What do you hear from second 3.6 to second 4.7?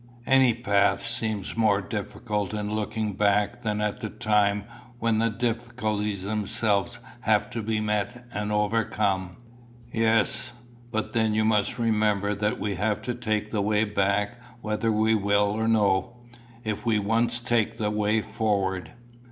than at the time